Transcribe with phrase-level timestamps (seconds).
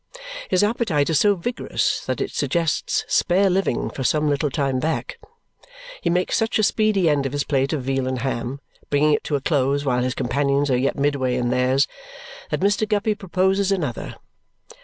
[0.49, 5.19] His appetite is so vigorous that it suggests spare living for some little time back.
[6.01, 9.23] He makes such a speedy end of his plate of veal and ham, bringing it
[9.25, 11.87] to a close while his companions are yet midway in theirs,
[12.49, 12.89] that Mr.
[12.89, 14.15] Guppy proposes another.